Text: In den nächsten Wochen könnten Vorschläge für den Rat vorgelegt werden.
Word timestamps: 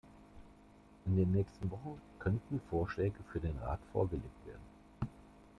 In 1.05 1.15
den 1.15 1.31
nächsten 1.31 1.69
Wochen 1.69 2.01
könnten 2.17 2.59
Vorschläge 2.71 3.19
für 3.31 3.39
den 3.39 3.55
Rat 3.59 3.79
vorgelegt 3.91 4.47
werden. 4.47 5.09